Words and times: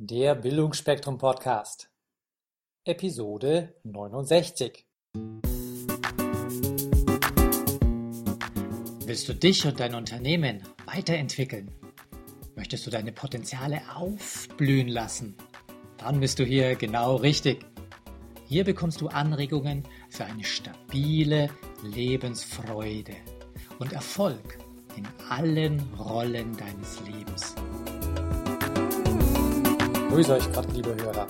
Der 0.00 0.36
Bildungsspektrum 0.36 1.18
Podcast, 1.18 1.90
Episode 2.84 3.74
69. 3.82 4.86
Willst 9.04 9.28
du 9.28 9.34
dich 9.34 9.66
und 9.66 9.80
dein 9.80 9.96
Unternehmen 9.96 10.62
weiterentwickeln? 10.86 11.74
Möchtest 12.54 12.86
du 12.86 12.92
deine 12.92 13.10
Potenziale 13.10 13.82
aufblühen 13.92 14.86
lassen? 14.86 15.36
Dann 15.96 16.20
bist 16.20 16.38
du 16.38 16.44
hier 16.44 16.76
genau 16.76 17.16
richtig. 17.16 17.66
Hier 18.46 18.62
bekommst 18.62 19.00
du 19.00 19.08
Anregungen 19.08 19.82
für 20.10 20.26
eine 20.26 20.44
stabile 20.44 21.50
Lebensfreude 21.82 23.16
und 23.80 23.92
Erfolg 23.92 24.58
in 24.96 25.08
allen 25.28 25.80
Rollen 25.94 26.56
deines 26.56 27.00
Lebens. 27.00 27.56
Grüße 30.08 30.32
euch 30.32 30.52
Gott, 30.54 30.72
liebe 30.72 30.96
Hörer. 30.96 31.26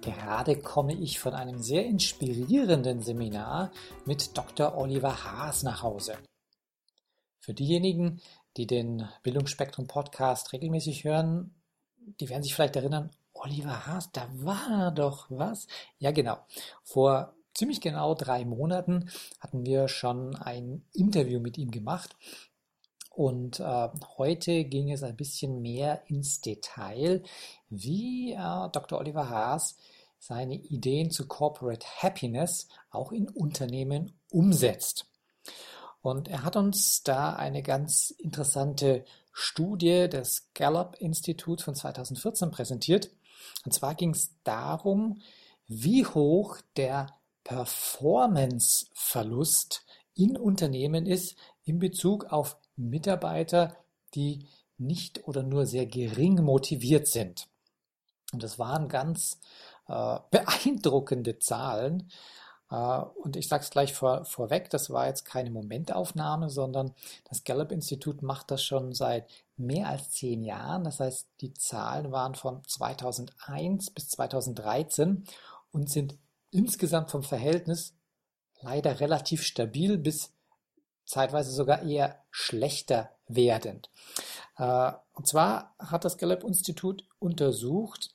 Gerade 0.00 0.58
komme 0.58 0.94
ich 0.94 1.20
von 1.20 1.32
einem 1.32 1.62
sehr 1.62 1.86
inspirierenden 1.86 3.02
Seminar 3.02 3.70
mit 4.04 4.36
Dr. 4.36 4.76
Oliver 4.76 5.24
Haas 5.24 5.62
nach 5.62 5.84
Hause. 5.84 6.18
Für 7.38 7.54
diejenigen, 7.54 8.20
die 8.56 8.66
den 8.66 9.08
Bildungsspektrum 9.22 9.86
Podcast 9.86 10.52
regelmäßig 10.52 11.04
hören, 11.04 11.54
die 12.18 12.28
werden 12.28 12.42
sich 12.42 12.52
vielleicht 12.52 12.74
erinnern, 12.74 13.10
Oliver 13.32 13.86
Haas, 13.86 14.10
da 14.10 14.28
war 14.32 14.90
doch 14.90 15.26
was. 15.30 15.68
Ja, 15.98 16.10
genau. 16.10 16.38
Vor 16.82 17.36
ziemlich 17.54 17.80
genau 17.80 18.14
drei 18.14 18.44
Monaten 18.44 19.08
hatten 19.38 19.64
wir 19.64 19.86
schon 19.86 20.34
ein 20.34 20.84
Interview 20.92 21.38
mit 21.38 21.58
ihm 21.58 21.70
gemacht 21.70 22.16
und 23.10 23.60
äh, 23.60 23.88
heute 24.16 24.64
ging 24.64 24.90
es 24.92 25.02
ein 25.02 25.16
bisschen 25.16 25.60
mehr 25.60 26.02
ins 26.06 26.40
Detail, 26.40 27.22
wie 27.68 28.32
äh, 28.32 28.68
Dr. 28.72 28.98
Oliver 28.98 29.28
Haas 29.28 29.76
seine 30.18 30.54
Ideen 30.54 31.10
zu 31.10 31.26
Corporate 31.26 31.86
Happiness 32.02 32.68
auch 32.90 33.12
in 33.12 33.28
Unternehmen 33.28 34.12
umsetzt. 34.30 35.06
Und 36.02 36.28
er 36.28 36.44
hat 36.44 36.56
uns 36.56 37.02
da 37.02 37.34
eine 37.34 37.62
ganz 37.62 38.10
interessante 38.10 39.04
Studie 39.32 40.08
des 40.08 40.48
Gallup-Instituts 40.54 41.64
von 41.64 41.74
2014 41.74 42.50
präsentiert. 42.50 43.10
Und 43.64 43.72
zwar 43.74 43.94
ging 43.94 44.10
es 44.10 44.34
darum, 44.44 45.20
wie 45.66 46.04
hoch 46.06 46.58
der 46.76 47.14
Performance-Verlust 47.44 49.86
in 50.14 50.36
Unternehmen 50.36 51.06
ist 51.06 51.36
in 51.64 51.78
Bezug 51.78 52.26
auf 52.26 52.58
Mitarbeiter, 52.88 53.76
die 54.14 54.46
nicht 54.78 55.26
oder 55.28 55.42
nur 55.42 55.66
sehr 55.66 55.86
gering 55.86 56.42
motiviert 56.42 57.06
sind. 57.06 57.48
Und 58.32 58.42
das 58.42 58.58
waren 58.58 58.88
ganz 58.88 59.38
äh, 59.88 60.18
beeindruckende 60.30 61.38
Zahlen. 61.38 62.10
Äh, 62.70 62.74
und 62.74 63.36
ich 63.36 63.48
sage 63.48 63.62
es 63.62 63.70
gleich 63.70 63.92
vor, 63.92 64.24
vorweg, 64.24 64.70
das 64.70 64.90
war 64.90 65.06
jetzt 65.06 65.24
keine 65.24 65.50
Momentaufnahme, 65.50 66.48
sondern 66.48 66.94
das 67.28 67.44
Gallup-Institut 67.44 68.22
macht 68.22 68.50
das 68.50 68.64
schon 68.64 68.94
seit 68.94 69.28
mehr 69.56 69.88
als 69.88 70.10
zehn 70.10 70.42
Jahren. 70.42 70.84
Das 70.84 71.00
heißt, 71.00 71.28
die 71.40 71.52
Zahlen 71.54 72.12
waren 72.12 72.34
von 72.34 72.62
2001 72.64 73.90
bis 73.90 74.08
2013 74.08 75.24
und 75.72 75.90
sind 75.90 76.16
insgesamt 76.50 77.10
vom 77.10 77.22
Verhältnis 77.22 77.94
leider 78.62 79.00
relativ 79.00 79.42
stabil 79.42 79.98
bis 79.98 80.32
zeitweise 81.10 81.50
sogar 81.50 81.82
eher 81.82 82.22
schlechter 82.30 83.10
werdend. 83.26 83.90
Äh, 84.56 84.92
und 85.14 85.26
zwar 85.26 85.74
hat 85.78 86.04
das 86.04 86.18
Gallup-Institut 86.18 87.04
untersucht, 87.18 88.14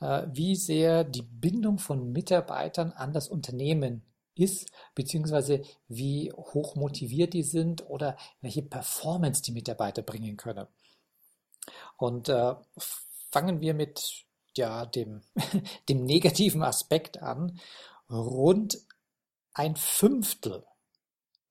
äh, 0.00 0.24
wie 0.32 0.56
sehr 0.56 1.04
die 1.04 1.22
Bindung 1.22 1.78
von 1.78 2.12
Mitarbeitern 2.12 2.90
an 2.92 3.12
das 3.12 3.28
Unternehmen 3.28 4.02
ist, 4.34 4.70
beziehungsweise 4.94 5.62
wie 5.86 6.32
hoch 6.32 6.74
motiviert 6.74 7.32
die 7.32 7.44
sind 7.44 7.88
oder 7.88 8.16
welche 8.40 8.62
Performance 8.62 9.42
die 9.42 9.52
Mitarbeiter 9.52 10.02
bringen 10.02 10.36
können. 10.36 10.66
Und 11.96 12.28
äh, 12.28 12.54
fangen 13.30 13.60
wir 13.60 13.74
mit 13.74 14.24
ja, 14.56 14.84
dem, 14.84 15.22
dem 15.88 16.04
negativen 16.04 16.64
Aspekt 16.64 17.22
an. 17.22 17.60
Rund 18.10 18.78
ein 19.54 19.76
Fünftel 19.76 20.64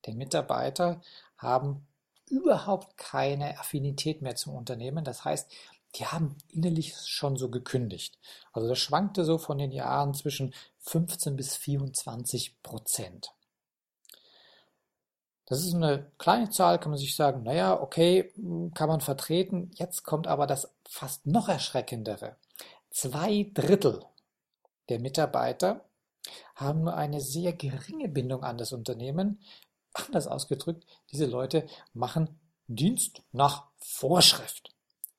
der 0.06 0.14
Mitarbeiter 0.16 1.02
haben 1.38 1.88
überhaupt 2.30 2.98
keine 2.98 3.60
Affinität 3.60 4.22
mehr 4.22 4.36
zum 4.36 4.56
Unternehmen. 4.56 5.04
Das 5.04 5.26
heißt, 5.26 5.52
die 5.96 6.06
haben 6.06 6.38
innerlich 6.50 6.96
schon 7.06 7.36
so 7.36 7.50
gekündigt. 7.50 8.18
Also 8.54 8.70
das 8.70 8.80
schwankte 8.80 9.26
so 9.26 9.38
von 9.38 9.58
den 9.58 9.72
Jahren 9.72 10.14
zwischen 10.14 10.54
15 10.80 11.36
bis 11.36 11.56
24 11.56 12.62
Prozent. 12.64 13.34
Das 15.46 15.66
ist 15.66 15.74
eine 15.74 16.10
kleine 16.18 16.50
Zahl, 16.50 16.80
kann 16.80 16.92
man 16.92 17.00
sich 17.00 17.14
sagen, 17.14 17.44
naja, 17.44 17.82
okay, 17.82 18.32
kann 18.74 18.88
man 18.88 19.02
vertreten. 19.02 19.72
Jetzt 19.76 20.04
kommt 20.04 20.28
aber 20.28 20.48
das 20.48 20.72
fast 20.88 21.26
noch 21.26 21.50
erschreckendere. 21.50 22.38
Zwei 22.90 23.52
Drittel 23.54 24.06
der 24.88 25.00
Mitarbeiter 25.00 25.84
haben 26.56 26.84
nur 26.84 26.96
eine 26.96 27.20
sehr 27.20 27.52
geringe 27.52 28.08
Bindung 28.08 28.44
an 28.44 28.58
das 28.58 28.72
Unternehmen, 28.72 29.42
Anders 29.94 30.28
ausgedrückt, 30.28 30.86
diese 31.12 31.26
Leute 31.26 31.68
machen 31.94 32.40
Dienst 32.68 33.22
nach 33.32 33.68
Vorschrift. 33.78 34.74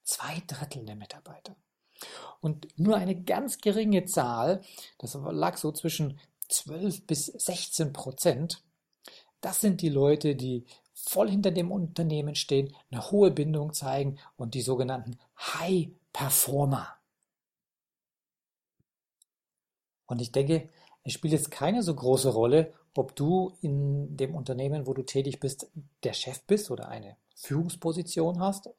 Zwei 0.05 0.43
Drittel 0.47 0.87
der 0.87 0.97
Mitarbeiter. 0.97 1.57
Und 2.41 2.67
nur 2.79 2.97
eine 2.97 3.21
ganz 3.23 3.59
geringe 3.59 4.05
Zahl, 4.07 4.63
das 4.99 5.15
lag 5.15 5.57
so 5.57 5.71
zwischen 5.73 6.19
12 6.49 7.07
bis 7.07 7.27
16 7.27 7.93
Prozent, 7.93 8.63
das 9.41 9.61
sind 9.61 9.81
die 9.81 9.89
Leute, 9.89 10.35
die 10.35 10.65
voll 10.95 11.29
hinter 11.29 11.51
dem 11.51 11.71
Unternehmen 11.71 12.35
stehen, 12.35 12.75
eine 12.91 13.11
hohe 13.11 13.31
Bindung 13.31 13.73
zeigen 13.73 14.19
und 14.37 14.55
die 14.55 14.63
sogenannten 14.63 15.19
High 15.37 15.91
Performer. 16.13 16.97
Und 20.07 20.21
ich 20.21 20.31
denke, 20.31 20.69
es 21.05 21.15
spielt 21.15 21.33
jetzt 21.33 21.51
keine 21.51 21.83
so 21.83 21.95
große 21.95 22.29
Rolle, 22.29 22.75
ob 22.95 23.17
du 23.17 23.57
in 23.61 24.17
dem 24.17 24.35
Unternehmen, 24.35 24.87
wo 24.87 24.95
du 24.95 25.03
tätig 25.03 25.41
bist, 25.41 25.71
der 26.05 26.13
Chef 26.13 26.43
bist 26.43 26.71
oder 26.71 26.89
eine 26.89 27.17
Führungsposition 27.35 28.41
hast 28.41 28.71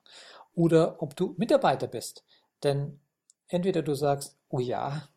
oder 0.54 1.02
ob 1.02 1.16
du 1.16 1.34
Mitarbeiter 1.38 1.88
bist. 1.88 2.24
Denn 2.64 3.00
entweder 3.48 3.82
du 3.82 3.96
sagst, 3.96 4.38
oh 4.50 4.60
ja, 4.60 5.10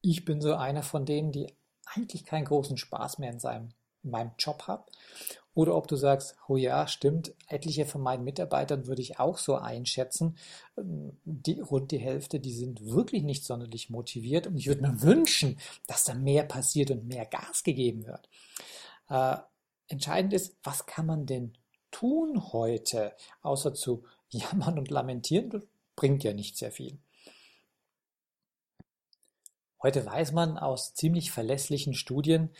ich 0.00 0.24
bin 0.24 0.40
so 0.40 0.54
einer 0.54 0.82
von 0.82 1.04
denen, 1.04 1.32
die 1.32 1.52
eigentlich 1.94 2.24
keinen 2.24 2.44
großen 2.44 2.76
Spaß 2.76 3.18
mehr 3.18 3.30
in 3.30 3.40
seinem 3.40 3.70
in 4.02 4.10
meinem 4.10 4.32
Job 4.38 4.64
habe. 4.66 4.84
Oder 5.54 5.76
ob 5.76 5.86
du 5.86 5.96
sagst, 5.96 6.34
oh 6.48 6.56
ja, 6.56 6.86
stimmt, 6.86 7.34
etliche 7.46 7.84
von 7.84 8.00
meinen 8.00 8.24
Mitarbeitern 8.24 8.86
würde 8.86 9.02
ich 9.02 9.18
auch 9.18 9.36
so 9.36 9.56
einschätzen. 9.56 10.38
Die, 10.76 11.60
rund 11.60 11.90
die 11.90 11.98
Hälfte, 11.98 12.40
die 12.40 12.54
sind 12.54 12.86
wirklich 12.86 13.22
nicht 13.22 13.44
sonderlich 13.44 13.90
motiviert 13.90 14.46
und 14.46 14.56
ich 14.56 14.66
würde 14.66 14.80
mir 14.80 15.02
wünschen, 15.02 15.58
dass 15.86 16.04
da 16.04 16.14
mehr 16.14 16.44
passiert 16.44 16.90
und 16.90 17.06
mehr 17.06 17.26
Gas 17.26 17.64
gegeben 17.64 18.06
wird. 18.06 18.30
Äh, 19.10 19.36
entscheidend 19.88 20.32
ist, 20.32 20.56
was 20.62 20.86
kann 20.86 21.04
man 21.04 21.26
denn 21.26 21.52
tun 21.90 22.52
heute, 22.52 23.14
außer 23.42 23.74
zu 23.74 24.04
jammern 24.30 24.78
und 24.78 24.90
lamentieren? 24.90 25.50
Das 25.50 25.62
bringt 25.96 26.24
ja 26.24 26.32
nicht 26.32 26.56
sehr 26.56 26.72
viel. 26.72 26.98
Heute 29.82 30.06
weiß 30.06 30.32
man 30.32 30.58
aus 30.58 30.94
ziemlich 30.94 31.32
verlässlichen 31.32 31.92
Studien, 31.92 32.50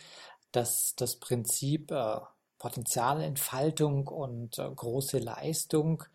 dass 0.53 0.95
das 0.95 1.17
Prinzip 1.17 1.91
äh, 1.91 2.19
Potenzialentfaltung 2.57 4.07
und 4.07 4.57
äh, 4.57 4.69
große 4.73 5.19
Leistung 5.19 6.05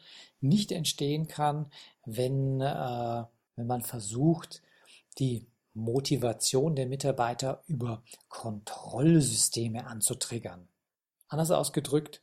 nicht 0.41 0.73
entstehen 0.73 1.29
kann, 1.29 1.71
wenn, 2.07 2.63
äh, 2.63 3.25
wenn 3.57 3.67
man 3.67 3.83
versucht, 3.83 4.63
die 5.19 5.47
Motivation 5.75 6.75
der 6.75 6.87
Mitarbeiter 6.87 7.63
über 7.67 8.03
Kontrollsysteme 8.29 9.87
anzutriggern. 9.87 10.69
Anders 11.29 11.51
ausgedrückt, 11.51 12.23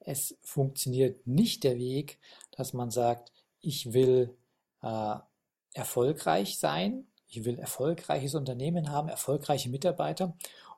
es 0.00 0.38
funktioniert 0.42 1.26
nicht 1.26 1.62
der 1.62 1.76
Weg, 1.76 2.18
dass 2.52 2.72
man 2.72 2.90
sagt, 2.90 3.30
ich 3.60 3.92
will 3.92 4.34
äh, 4.82 5.16
erfolgreich 5.74 6.58
sein, 6.58 7.06
ich 7.28 7.44
will 7.44 7.58
erfolgreiches 7.58 8.34
Unternehmen 8.34 8.90
haben, 8.90 9.08
erfolgreiche 9.08 9.68
Mitarbeiter 9.68 10.34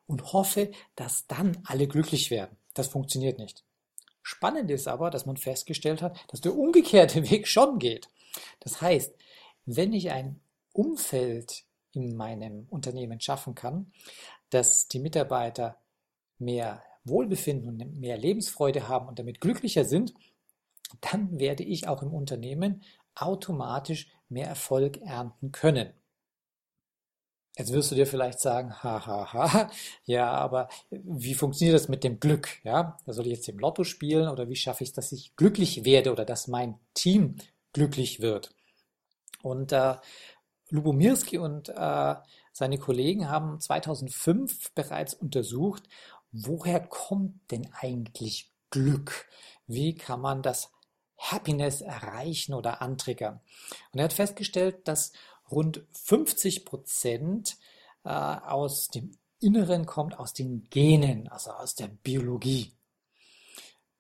und 0.09 0.33
hoffe, 0.33 0.73
dass 0.97 1.29
dann 1.29 1.59
alle 1.65 1.87
glücklich 1.87 2.33
werden. 2.33 2.57
Das 2.75 2.89
funktioniert 2.89 3.39
nicht. 3.39 3.63
Spannend 4.23 4.71
ist 4.71 4.89
aber, 4.89 5.11
dass 5.11 5.27
man 5.27 5.37
festgestellt 5.37 6.03
hat, 6.03 6.19
dass 6.29 6.41
der 6.41 6.57
umgekehrte 6.57 7.31
Weg 7.31 7.47
schon 7.47 7.79
geht. 7.79 8.09
Das 8.61 8.81
heißt, 8.81 9.15
wenn 9.65 9.93
ich 9.93 10.11
ein 10.11 10.41
Umfeld 10.73 11.65
in 11.93 12.17
meinem 12.17 12.67
Unternehmen 12.71 13.21
schaffen 13.21 13.55
kann, 13.55 13.93
dass 14.51 14.89
die 14.89 14.99
Mitarbeiter 14.99 15.79
mehr 16.39 16.83
Wohlbefinden 17.05 17.69
und 17.69 17.99
mehr 17.99 18.17
Lebensfreude 18.17 18.89
haben 18.89 19.09
und 19.09 19.19
damit 19.19 19.41
glücklicher 19.41 19.85
sind, 19.85 20.15
dann 21.01 21.39
werde 21.39 21.65
ich 21.65 21.87
auch 21.87 22.03
im 22.03 22.15
Unternehmen 22.15 22.83
automatisch 23.15 24.09
mehr 24.29 24.47
Erfolg 24.47 24.99
ernten 24.99 25.53
können. 25.53 25.93
Jetzt 27.59 27.73
wirst 27.73 27.91
du 27.91 27.97
dir 27.97 28.07
vielleicht 28.07 28.39
sagen, 28.39 28.73
hahaha, 28.73 29.33
ha, 29.33 29.53
ha, 29.53 29.71
ja, 30.05 30.31
aber 30.31 30.69
wie 30.91 31.35
funktioniert 31.35 31.75
das 31.75 31.89
mit 31.89 32.05
dem 32.05 32.21
Glück? 32.21 32.49
Ja, 32.63 32.97
soll 33.07 33.27
ich 33.27 33.33
jetzt 33.33 33.49
im 33.49 33.59
Lotto 33.59 33.83
spielen 33.83 34.29
oder 34.29 34.49
wie 34.49 34.55
schaffe 34.55 34.85
ich 34.85 34.91
es, 34.91 34.95
dass 34.95 35.11
ich 35.11 35.35
glücklich 35.35 35.85
werde 35.85 36.13
oder 36.13 36.25
dass 36.25 36.47
mein 36.47 36.79
Team 36.95 37.37
glücklich 37.73 38.21
wird? 38.21 38.55
Und 39.43 39.73
äh, 39.73 39.97
Lubomirski 40.71 41.39
und 41.39 41.69
äh, 41.71 42.15
seine 42.53 42.79
Kollegen 42.79 43.29
haben 43.29 43.61
2005 43.61 44.73
bereits 44.75 45.15
untersucht, 45.15 45.83
woher 46.31 46.79
kommt 46.79 47.51
denn 47.51 47.69
eigentlich 47.73 48.53
Glück? 48.71 49.27
Wie 49.67 49.97
kann 49.97 50.21
man 50.21 50.43
das 50.43 50.71
Happiness 51.17 51.81
erreichen 51.81 52.55
oder 52.55 52.83
antriggern? 52.83 53.41
Und 53.93 53.99
er 53.99 54.05
hat 54.05 54.13
festgestellt, 54.13 54.87
dass 54.87 55.13
rund 55.51 55.83
50 55.93 56.65
Prozent 56.65 57.57
äh, 58.05 58.11
aus 58.11 58.89
dem 58.89 59.17
Inneren 59.41 59.87
kommt, 59.87 60.19
aus 60.19 60.33
den 60.33 60.65
Genen, 60.71 61.29
also 61.29 61.51
aus 61.53 61.75
der 61.75 61.89
Biologie. 61.89 62.73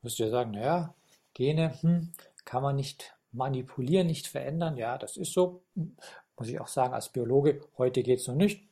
Müsst 0.03 0.19
ihr 0.19 0.31
sagen, 0.31 0.53
naja, 0.53 0.95
Gene 1.35 1.81
hm, 1.81 2.13
kann 2.45 2.63
man 2.63 2.77
nicht 2.77 3.15
manipulieren, 3.33 4.07
nicht 4.07 4.27
verändern. 4.27 4.77
Ja, 4.77 4.99
das 4.99 5.17
ist 5.17 5.33
so. 5.33 5.63
Muss 5.75 6.49
ich 6.49 6.61
auch 6.61 6.69
sagen, 6.69 6.95
als 6.95 7.11
Biologe, 7.11 7.61
heute 7.77 8.03
geht 8.03 8.21
es 8.21 8.27
noch 8.27 8.35
nicht, 8.35 8.63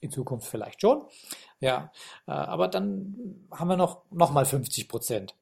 in 0.00 0.10
Zukunft 0.10 0.46
vielleicht 0.46 0.80
schon. 0.80 1.06
Ja, 1.60 1.90
äh, 2.26 2.32
aber 2.32 2.68
dann 2.68 3.46
haben 3.50 3.68
wir 3.68 3.76
noch, 3.76 4.02
noch 4.10 4.30
mal 4.30 4.44
50 4.44 4.88
Prozent. 4.88 5.34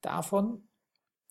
Davon 0.00 0.68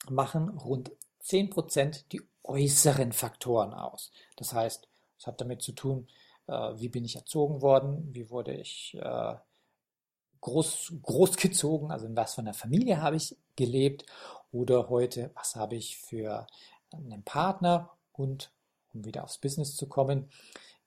machen 0.10 0.50
rund 0.50 0.92
10 1.20 1.50
Prozent 1.50 2.12
die 2.12 2.22
äußeren 2.44 3.12
Faktoren 3.12 3.74
aus. 3.74 4.12
Das 4.36 4.54
heißt, 4.54 4.88
es 5.18 5.28
hat 5.28 5.40
damit 5.42 5.62
zu 5.62 5.72
tun, 5.72 6.08
äh, 6.48 6.54
wie 6.76 6.90
bin 6.90 7.06
ich 7.06 7.16
erzogen 7.16 7.62
worden, 7.62 8.10
wie 8.14 8.30
wurde 8.30 8.54
ich 8.54 8.98
äh, 9.00 9.36
groß, 10.42 10.94
großgezogen, 11.02 11.92
also 11.92 12.06
in 12.06 12.16
was 12.16 12.36
für 12.36 12.42
einer 12.42 12.54
Familie 12.54 13.02
habe 13.02 13.16
ich 13.16 13.36
gelebt? 13.56 14.06
Oder 14.52 14.90
heute, 14.90 15.32
was 15.34 15.56
habe 15.56 15.76
ich 15.76 15.98
für 15.98 16.46
einen 16.92 17.24
Partner? 17.24 17.90
Und 18.12 18.52
um 18.94 19.06
wieder 19.06 19.24
aufs 19.24 19.40
Business 19.40 19.76
zu 19.76 19.88
kommen, 19.88 20.30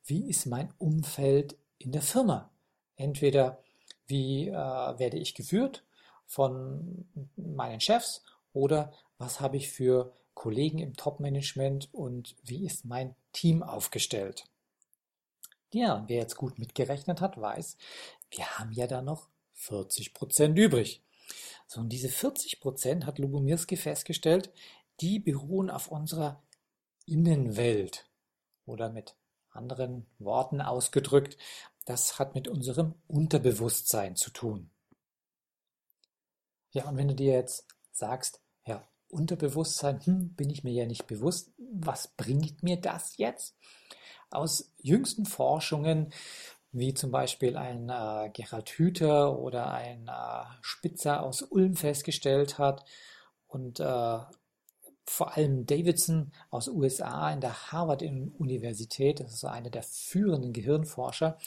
wie 0.04 0.28
ist 0.28 0.46
mein 0.46 0.72
Umfeld 0.78 1.56
in 1.78 1.90
der 1.90 2.02
Firma? 2.02 2.50
Entweder 2.96 3.58
wie 4.06 4.48
äh, 4.48 4.52
werde 4.52 5.18
ich 5.18 5.34
geführt 5.34 5.84
von 6.26 7.08
meinen 7.36 7.80
Chefs? 7.80 8.22
Oder 8.52 8.92
was 9.18 9.40
habe 9.40 9.56
ich 9.56 9.70
für 9.70 10.12
Kollegen 10.36 10.78
im 10.78 10.94
Top-Management 10.94 11.88
und 11.92 12.36
wie 12.44 12.66
ist 12.66 12.84
mein 12.84 13.16
Team 13.32 13.64
aufgestellt? 13.64 14.44
Ja, 15.72 16.04
wer 16.06 16.18
jetzt 16.18 16.36
gut 16.36 16.58
mitgerechnet 16.58 17.20
hat, 17.20 17.40
weiß, 17.40 17.76
wir 18.30 18.58
haben 18.58 18.70
ja 18.70 18.86
da 18.86 19.02
noch 19.02 19.28
40 19.54 20.14
Prozent 20.14 20.56
übrig. 20.58 21.02
So, 21.66 21.80
und 21.80 21.88
diese 21.88 22.10
40 22.10 22.60
Prozent 22.60 23.06
hat 23.06 23.18
Lubomirski 23.18 23.76
festgestellt, 23.76 24.52
die 25.00 25.18
beruhen 25.18 25.70
auf 25.70 25.88
unserer 25.88 26.42
Innenwelt 27.06 28.06
oder 28.66 28.90
mit 28.90 29.16
anderen 29.50 30.06
Worten 30.18 30.60
ausgedrückt, 30.60 31.38
das 31.86 32.18
hat 32.18 32.34
mit 32.34 32.46
unserem 32.46 32.94
Unterbewusstsein 33.08 34.16
zu 34.16 34.30
tun. 34.30 34.70
Ja, 36.72 36.88
und 36.88 36.98
wenn 36.98 37.08
du 37.08 37.14
dir 37.14 37.32
jetzt 37.32 37.66
sagst, 37.90 38.42
Unterbewusstsein, 39.08 40.00
hm, 40.04 40.34
bin 40.34 40.50
ich 40.50 40.64
mir 40.64 40.72
ja 40.72 40.86
nicht 40.86 41.06
bewusst, 41.06 41.52
was 41.58 42.08
bringt 42.08 42.62
mir 42.62 42.80
das 42.80 43.16
jetzt? 43.16 43.56
Aus 44.30 44.72
jüngsten 44.82 45.26
Forschungen, 45.26 46.12
wie 46.72 46.92
zum 46.94 47.10
Beispiel 47.10 47.56
ein 47.56 47.88
äh, 47.88 48.30
Gerald 48.32 48.68
Hüther 48.70 49.38
oder 49.38 49.70
ein 49.72 50.08
äh, 50.08 50.44
Spitzer 50.60 51.22
aus 51.22 51.42
Ulm 51.42 51.76
festgestellt 51.76 52.58
hat 52.58 52.84
und 53.46 53.80
äh, 53.80 54.18
vor 55.08 55.36
allem 55.36 55.66
Davidson 55.66 56.32
aus 56.50 56.68
USA 56.68 57.32
in 57.32 57.40
der 57.40 57.72
Harvard-Universität, 57.72 59.20
das 59.20 59.34
ist 59.34 59.44
einer 59.44 59.70
der 59.70 59.84
führenden 59.84 60.52
Gehirnforscher, 60.52 61.38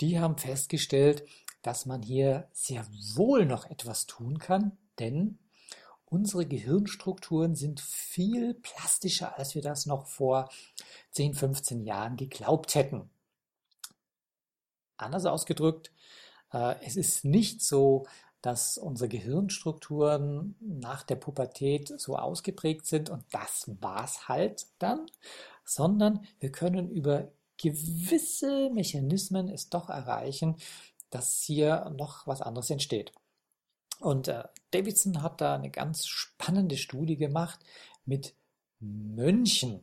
die 0.00 0.20
haben 0.20 0.36
festgestellt, 0.36 1.24
dass 1.62 1.86
man 1.86 2.02
hier 2.02 2.48
sehr 2.52 2.86
wohl 3.14 3.46
noch 3.46 3.64
etwas 3.70 4.06
tun 4.06 4.38
kann, 4.38 4.76
denn 4.98 5.38
unsere 6.14 6.46
Gehirnstrukturen 6.46 7.56
sind 7.56 7.80
viel 7.80 8.54
plastischer, 8.54 9.36
als 9.36 9.56
wir 9.56 9.62
das 9.62 9.84
noch 9.84 10.06
vor 10.06 10.48
10, 11.10 11.34
15 11.34 11.82
Jahren 11.82 12.16
geglaubt 12.16 12.76
hätten. 12.76 13.10
Anders 14.96 15.26
ausgedrückt, 15.26 15.90
äh, 16.52 16.76
es 16.86 16.94
ist 16.94 17.24
nicht 17.24 17.62
so, 17.62 18.06
dass 18.42 18.78
unsere 18.78 19.08
Gehirnstrukturen 19.08 20.54
nach 20.60 21.02
der 21.02 21.16
Pubertät 21.16 21.92
so 21.98 22.16
ausgeprägt 22.16 22.86
sind 22.86 23.10
und 23.10 23.24
das 23.32 23.68
war's 23.80 24.28
halt 24.28 24.66
dann, 24.78 25.06
sondern 25.64 26.24
wir 26.38 26.52
können 26.52 26.90
über 26.90 27.32
gewisse 27.56 28.70
Mechanismen 28.70 29.48
es 29.48 29.68
doch 29.68 29.88
erreichen, 29.88 30.58
dass 31.10 31.40
hier 31.40 31.92
noch 31.96 32.28
was 32.28 32.40
anderes 32.40 32.70
entsteht. 32.70 33.12
Und 34.04 34.28
äh, 34.28 34.44
Davidson 34.70 35.22
hat 35.22 35.40
da 35.40 35.54
eine 35.54 35.70
ganz 35.70 36.06
spannende 36.06 36.76
Studie 36.76 37.16
gemacht 37.16 37.58
mit 38.04 38.34
Mönchen. 38.78 39.80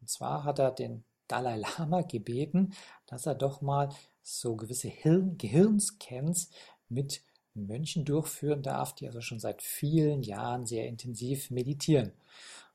Und 0.00 0.08
zwar 0.08 0.44
hat 0.44 0.58
er 0.58 0.70
den 0.70 1.04
Dalai 1.28 1.56
Lama 1.56 2.00
gebeten, 2.00 2.72
dass 3.04 3.26
er 3.26 3.34
doch 3.34 3.60
mal 3.60 3.90
so 4.22 4.56
gewisse 4.56 4.88
Hirn 4.88 5.36
Gehirnscans 5.36 6.48
mit 6.88 7.22
Mönchen 7.52 8.06
durchführen 8.06 8.62
darf, 8.62 8.94
die 8.94 9.06
also 9.06 9.20
schon 9.20 9.38
seit 9.38 9.60
vielen 9.60 10.22
Jahren 10.22 10.64
sehr 10.64 10.86
intensiv 10.86 11.50
meditieren. 11.50 12.12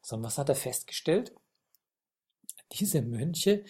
So, 0.03 0.15
und 0.15 0.23
was 0.23 0.37
hat 0.37 0.49
er 0.49 0.55
festgestellt? 0.55 1.33
Diese 2.73 3.01
Mönche, 3.01 3.65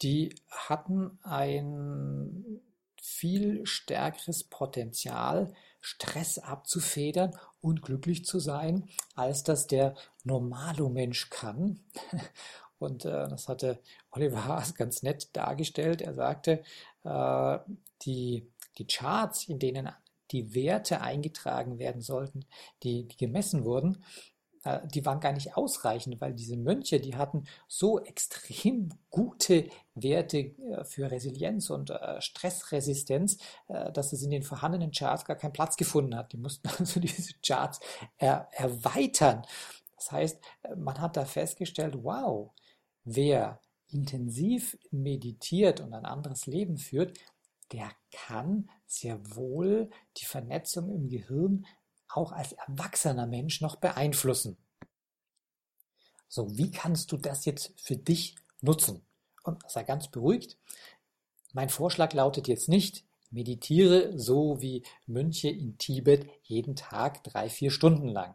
die 0.00 0.36
hatten 0.48 1.18
ein 1.22 2.60
viel 3.00 3.66
stärkeres 3.66 4.44
Potenzial, 4.44 5.52
Stress 5.82 6.38
abzufedern 6.38 7.36
und 7.60 7.82
glücklich 7.82 8.24
zu 8.24 8.38
sein, 8.38 8.88
als 9.16 9.42
das 9.42 9.66
der 9.66 9.94
Normalo-Mensch 10.22 11.28
kann. 11.28 11.80
Und 12.78 13.04
äh, 13.04 13.28
das 13.28 13.48
hatte 13.48 13.80
Oliver 14.10 14.44
Haas 14.44 14.74
ganz 14.74 15.02
nett 15.02 15.36
dargestellt. 15.36 16.00
Er 16.02 16.14
sagte, 16.14 16.62
äh, 17.04 17.58
die, 18.02 18.50
die 18.78 18.86
Charts, 18.86 19.48
in 19.48 19.58
denen 19.58 19.88
die 20.32 20.54
Werte 20.54 21.00
eingetragen 21.00 21.78
werden 21.78 22.00
sollten, 22.00 22.44
die, 22.82 23.06
die 23.06 23.16
gemessen 23.16 23.64
wurden, 23.64 24.04
die 24.94 25.04
waren 25.04 25.20
gar 25.20 25.32
nicht 25.32 25.56
ausreichend, 25.56 26.20
weil 26.20 26.34
diese 26.34 26.56
Mönche, 26.56 27.00
die 27.00 27.16
hatten 27.16 27.44
so 27.66 28.00
extrem 28.00 28.90
gute 29.10 29.68
Werte 29.94 30.38
äh, 30.38 30.84
für 30.84 31.10
Resilienz 31.10 31.70
und 31.70 31.90
äh, 31.90 32.20
Stressresistenz, 32.20 33.38
dass 33.68 34.12
es 34.12 34.22
in 34.22 34.30
den 34.30 34.42
vorhandenen 34.42 34.92
Charts 34.92 35.24
gar 35.24 35.36
keinen 35.36 35.52
Platz 35.52 35.76
gefunden 35.76 36.16
hat. 36.16 36.32
Die 36.32 36.36
mussten 36.36 36.68
also 36.78 37.00
diese 37.00 37.34
Charts 37.44 37.80
er 38.18 38.48
erweitern. 38.52 39.42
Das 39.96 40.12
heißt, 40.12 40.40
man 40.76 41.00
hat 41.00 41.16
da 41.16 41.24
festgestellt, 41.24 41.96
wow, 42.02 42.50
wer 43.04 43.60
intensiv 43.88 44.76
meditiert 44.90 45.80
und 45.80 45.92
ein 45.92 46.04
anderes 46.04 46.46
Leben 46.46 46.76
führt, 46.76 47.18
der 47.72 47.90
kann 48.10 48.68
sehr 48.86 49.18
wohl 49.36 49.90
die 50.18 50.24
Vernetzung 50.24 50.90
im 50.94 51.08
Gehirn 51.08 51.66
auch 52.14 52.32
als 52.32 52.52
erwachsener 52.52 53.26
Mensch 53.26 53.60
noch 53.60 53.76
beeinflussen. 53.76 54.56
So, 56.28 56.56
wie 56.56 56.70
kannst 56.70 57.12
du 57.12 57.16
das 57.16 57.44
jetzt 57.44 57.72
für 57.76 57.96
dich 57.96 58.36
nutzen? 58.60 59.04
Und 59.42 59.62
sei 59.68 59.82
ganz 59.82 60.08
beruhigt. 60.08 60.56
Mein 61.52 61.68
Vorschlag 61.68 62.12
lautet 62.12 62.48
jetzt 62.48 62.68
nicht, 62.68 63.04
meditiere 63.30 64.18
so 64.18 64.60
wie 64.62 64.84
Mönche 65.06 65.48
in 65.48 65.76
Tibet 65.78 66.30
jeden 66.42 66.76
Tag 66.76 67.24
drei, 67.24 67.50
vier 67.50 67.70
Stunden 67.70 68.08
lang. 68.08 68.34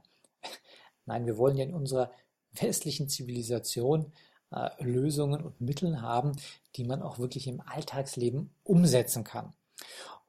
Nein, 1.06 1.26
wir 1.26 1.38
wollen 1.38 1.58
ja 1.58 1.64
in 1.64 1.74
unserer 1.74 2.12
westlichen 2.52 3.10
Zivilisation 3.10 4.12
äh, 4.52 4.70
Lösungen 4.84 5.42
und 5.42 5.62
Mittel 5.62 6.02
haben, 6.02 6.34
die 6.76 6.84
man 6.84 7.02
auch 7.02 7.18
wirklich 7.20 7.48
im 7.48 7.62
Alltagsleben 7.62 8.54
umsetzen 8.64 9.24
kann. 9.24 9.54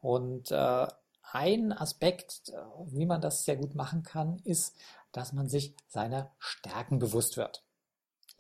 Und 0.01 0.51
äh, 0.51 0.87
ein 1.33 1.73
Aspekt, 1.73 2.49
äh, 2.49 2.57
wie 2.87 3.07
man 3.07 3.21
das 3.21 3.45
sehr 3.45 3.57
gut 3.57 3.75
machen 3.75 4.03
kann, 4.03 4.39
ist, 4.45 4.77
dass 5.13 5.33
man 5.33 5.49
sich 5.49 5.75
seiner 5.89 6.31
Stärken 6.39 6.99
bewusst 6.99 7.37
wird. 7.37 7.65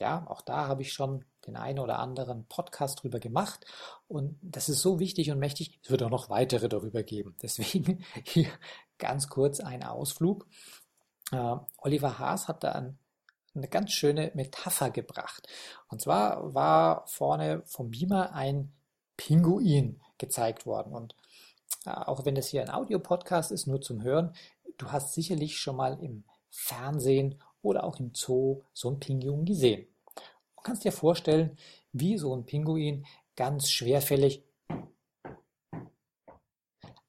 Ja, 0.00 0.26
auch 0.28 0.42
da 0.42 0.68
habe 0.68 0.83
ich 0.83 0.92
schon 0.92 1.25
den 1.47 1.57
einen 1.57 1.80
oder 1.80 1.99
anderen 1.99 2.47
Podcast 2.47 3.02
drüber 3.02 3.18
gemacht 3.18 3.64
und 4.07 4.38
das 4.42 4.68
ist 4.68 4.80
so 4.80 5.00
wichtig 5.00 5.30
und 5.30 5.38
mächtig. 5.38 5.80
Es 5.83 5.90
wird 5.90 6.02
auch 6.02 6.11
noch 6.11 6.30
weitere 6.30 6.68
darüber 6.68 7.02
geben. 7.02 7.37
Deswegen 7.42 8.04
hier 8.25 8.49
ganz 8.99 9.28
kurz 9.28 9.61
ein 9.61 9.83
Ausflug. 9.83 10.47
Äh, 11.33 11.57
Oliver 11.78 12.18
Haas 12.18 12.49
hat 12.49 12.62
da 12.62 12.73
ein, 12.73 12.99
eine 13.54 13.68
ganz 13.68 13.92
schöne 13.92 14.30
Metapher 14.35 14.90
gebracht. 14.90 15.49
Und 15.88 16.00
zwar 16.00 16.54
war 16.54 17.07
vorne 17.09 17.62
vom 17.64 17.90
Beamer 17.90 18.33
ein 18.35 18.73
Pinguin 19.16 20.00
gezeigt 20.18 20.64
worden. 20.64 20.95
Und 20.95 21.16
auch 21.88 22.25
wenn 22.25 22.35
das 22.35 22.49
hier 22.49 22.62
ein 22.62 22.71
Audiopodcast 22.71 23.52
ist, 23.52 23.66
nur 23.66 23.80
zum 23.80 24.02
Hören, 24.02 24.35
du 24.76 24.92
hast 24.92 25.14
sicherlich 25.14 25.59
schon 25.59 25.76
mal 25.76 25.99
im 26.02 26.25
Fernsehen 26.50 27.40
oder 27.62 27.85
auch 27.85 27.99
im 27.99 28.12
Zoo 28.14 28.62
so 28.73 28.88
einen 28.88 29.00
Pinguin 29.00 29.45
gesehen. 29.45 29.87
Du 30.57 30.62
kannst 30.62 30.85
dir 30.85 30.92
vorstellen, 30.92 31.57
wie 31.92 32.18
so 32.18 32.35
ein 32.35 32.45
Pinguin 32.45 33.07
ganz 33.37 33.71
schwerfällig 33.71 34.45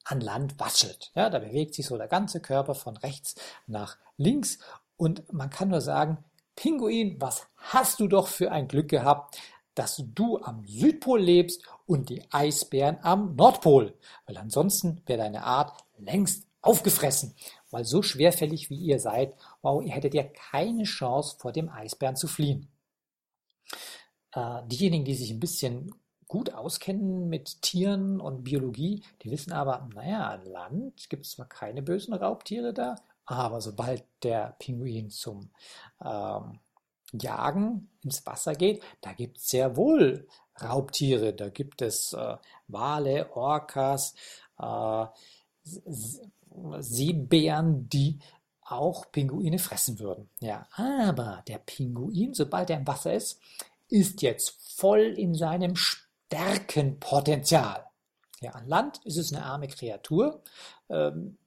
an 0.06 0.22
Land 0.22 0.60
waschelt. 0.60 1.12
Ja, 1.16 1.30
da 1.30 1.40
bewegt 1.40 1.76
sich 1.76 1.86
so 1.86 1.98
der 1.98 2.08
ganze 2.08 2.42
Körper 2.42 2.76
von 2.76 2.98
rechts 2.98 3.36
nach 3.68 3.98
links 4.18 4.60
und 4.98 5.32
man 5.32 5.50
kann 5.50 5.70
nur 5.70 5.82
sagen, 5.82 6.24
Pinguin, 6.56 7.22
was 7.22 7.48
hast 7.56 8.00
du 8.00 8.08
doch 8.08 8.28
für 8.28 8.52
ein 8.52 8.68
Glück 8.68 8.90
gehabt, 8.90 9.40
dass 9.76 10.04
du 10.14 10.40
am 10.40 10.66
Südpol 10.66 11.22
lebst 11.22 11.64
und 11.90 12.10
die 12.10 12.22
Eisbären 12.32 13.00
am 13.02 13.36
Nordpol, 13.36 13.98
weil 14.28 14.38
ansonsten 14.38 15.02
wäre 15.08 15.24
deine 15.24 15.44
Art 15.44 15.76
längst 15.98 16.48
aufgefressen, 16.62 17.34
weil 17.72 17.84
so 17.84 18.04
schwerfällig 18.04 18.70
wie 18.70 18.78
ihr 18.78 19.00
seid, 19.00 19.34
wow, 19.64 19.84
ihr 19.84 19.94
hättet 19.94 20.14
ja 20.14 20.24
keine 20.24 20.84
Chance 20.84 21.38
vor 21.40 21.52
dem 21.52 21.68
Eisbären 21.68 22.16
zu 22.16 22.28
fliehen. 22.28 22.68
Äh, 24.34 24.62
diejenigen, 24.68 25.04
die 25.04 25.16
sich 25.16 25.32
ein 25.32 25.40
bisschen 25.40 25.96
gut 26.28 26.54
auskennen 26.54 27.28
mit 27.28 27.64
Tieren 27.64 28.22
und 28.22 28.44
Biologie, 28.44 29.04
die 29.24 29.32
wissen 29.32 29.52
aber, 29.52 29.90
naja, 29.96 30.30
an 30.30 30.46
Land 30.46 31.10
gibt 31.10 31.26
es 31.26 31.32
zwar 31.32 31.48
keine 31.48 31.82
bösen 31.82 32.14
Raubtiere 32.14 32.72
da, 32.72 32.98
aber 33.26 33.62
sobald 33.62 34.04
der 34.22 34.56
Pinguin 34.60 35.10
zum 35.10 35.50
ähm, 36.06 36.60
Jagen 37.14 37.90
ins 38.04 38.26
Wasser 38.26 38.54
geht, 38.54 38.84
da 39.02 39.14
gibt 39.14 39.38
es 39.38 39.50
sehr 39.50 39.76
wohl 39.76 40.28
Raubtiere. 40.62 41.34
Da 41.34 41.50
gibt 41.50 41.82
es 41.82 42.14
äh, 42.14 42.38
Wale, 42.68 43.36
Orcas, 43.36 44.14
äh, 44.60 45.06
Seebären, 46.80 47.90
die 47.90 48.20
auch 48.62 49.12
Pinguine 49.12 49.60
fressen 49.60 50.00
würden. 50.00 50.30
Ja, 50.40 50.68
aber 50.72 51.44
der 51.48 51.60
Pinguin, 51.60 52.34
sobald 52.34 52.70
er 52.70 52.78
im 52.78 52.88
Wasser 52.88 53.14
ist, 53.14 53.40
ist 53.88 54.22
jetzt 54.22 54.56
voll 54.76 55.14
in 55.18 55.34
seinem 55.34 55.76
Stärkenpotenzial. 55.76 57.86
Ja, 58.42 58.52
an 58.52 58.68
Land 58.68 59.02
ist 59.06 59.18
es 59.18 59.34
eine 59.34 59.44
arme 59.44 59.68
Kreatur, 59.68 60.44
ähm, 60.90 61.38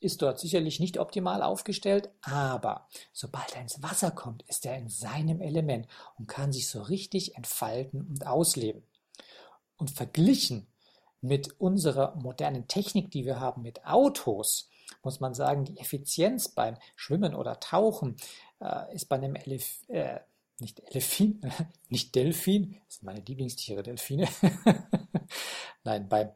ist 0.00 0.22
dort 0.22 0.38
sicherlich 0.38 0.80
nicht 0.80 0.98
optimal 0.98 1.42
aufgestellt, 1.42 2.10
aber 2.22 2.88
sobald 3.12 3.54
er 3.54 3.62
ins 3.62 3.82
Wasser 3.82 4.10
kommt, 4.10 4.42
ist 4.48 4.66
er 4.66 4.76
in 4.76 4.88
seinem 4.88 5.40
Element 5.40 5.86
und 6.18 6.26
kann 6.26 6.52
sich 6.52 6.68
so 6.68 6.82
richtig 6.82 7.36
entfalten 7.36 8.02
und 8.02 8.26
ausleben. 8.26 8.82
Und 9.76 9.90
verglichen 9.90 10.66
mit 11.20 11.60
unserer 11.60 12.16
modernen 12.16 12.66
Technik, 12.66 13.10
die 13.10 13.24
wir 13.24 13.40
haben 13.40 13.62
mit 13.62 13.84
Autos, 13.84 14.68
muss 15.02 15.20
man 15.20 15.34
sagen, 15.34 15.64
die 15.64 15.78
Effizienz 15.78 16.48
beim 16.48 16.76
Schwimmen 16.96 17.34
oder 17.34 17.60
Tauchen 17.60 18.16
äh, 18.60 18.94
ist 18.94 19.08
bei 19.08 19.16
einem 19.16 19.36
Elef 19.36 19.82
äh, 19.88 20.20
nicht 20.60 20.80
Elefin, 20.80 21.40
nicht 21.88 22.14
Delfin, 22.14 22.76
das 22.86 22.96
sind 22.96 23.04
meine 23.04 23.20
Lieblingstiere, 23.20 23.82
Delfine. 23.82 24.28
Nein, 25.84 26.08
beim, 26.08 26.30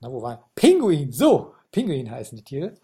na, 0.00 0.10
wo 0.10 0.22
war 0.22 0.50
Pinguin, 0.54 1.12
so, 1.12 1.54
Pinguin 1.72 2.10
heißen 2.10 2.36
die 2.36 2.44
Tiere. 2.44 2.74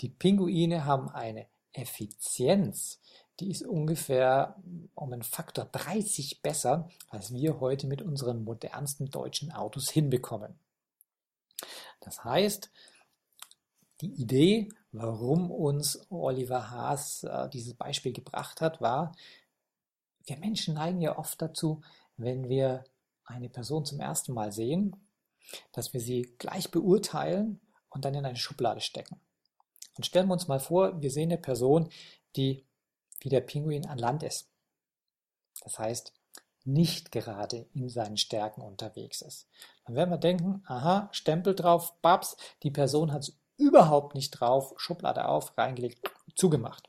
Die 0.00 0.08
Pinguine 0.08 0.84
haben 0.84 1.08
eine 1.08 1.46
Effizienz, 1.72 3.00
die 3.40 3.50
ist 3.50 3.64
ungefähr 3.64 4.56
um 4.94 5.12
einen 5.12 5.22
Faktor 5.22 5.66
30 5.66 6.42
besser, 6.42 6.88
als 7.08 7.32
wir 7.32 7.60
heute 7.60 7.86
mit 7.86 8.02
unseren 8.02 8.42
modernsten 8.42 9.10
deutschen 9.10 9.52
Autos 9.52 9.90
hinbekommen. 9.90 10.58
Das 12.00 12.24
heißt, 12.24 12.70
die 14.00 14.12
Idee, 14.12 14.68
warum 14.92 15.50
uns 15.50 16.06
Oliver 16.10 16.70
Haas 16.70 17.24
äh, 17.24 17.48
dieses 17.50 17.74
Beispiel 17.74 18.12
gebracht 18.12 18.60
hat, 18.60 18.80
war, 18.80 19.12
wir 20.24 20.36
Menschen 20.38 20.74
neigen 20.74 21.00
ja 21.00 21.16
oft 21.18 21.40
dazu, 21.40 21.82
wenn 22.16 22.48
wir 22.48 22.84
eine 23.24 23.48
Person 23.48 23.84
zum 23.84 24.00
ersten 24.00 24.32
Mal 24.32 24.52
sehen, 24.52 24.96
dass 25.72 25.92
wir 25.92 26.00
sie 26.00 26.34
gleich 26.38 26.70
beurteilen 26.70 27.60
und 27.90 28.04
dann 28.04 28.14
in 28.14 28.24
eine 28.24 28.36
Schublade 28.36 28.80
stecken. 28.80 29.20
Und 29.96 30.04
stellen 30.04 30.28
wir 30.28 30.34
uns 30.34 30.48
mal 30.48 30.60
vor, 30.60 31.00
wir 31.00 31.10
sehen 31.10 31.30
eine 31.30 31.40
Person, 31.40 31.90
die 32.36 32.64
wie 33.20 33.28
der 33.28 33.40
Pinguin 33.40 33.86
an 33.86 33.98
Land 33.98 34.22
ist. 34.22 34.48
Das 35.62 35.78
heißt, 35.78 36.12
nicht 36.64 37.10
gerade 37.12 37.68
in 37.72 37.88
seinen 37.88 38.16
Stärken 38.16 38.60
unterwegs 38.60 39.22
ist. 39.22 39.48
Dann 39.84 39.96
werden 39.96 40.10
wir 40.10 40.18
denken, 40.18 40.62
aha, 40.66 41.08
Stempel 41.12 41.54
drauf, 41.54 42.00
Babs, 42.00 42.36
die 42.62 42.70
Person 42.70 43.12
hat 43.12 43.22
es 43.22 43.38
überhaupt 43.56 44.14
nicht 44.14 44.30
drauf, 44.30 44.74
Schublade 44.76 45.26
auf, 45.26 45.56
reingelegt, 45.56 46.08
zugemacht. 46.36 46.88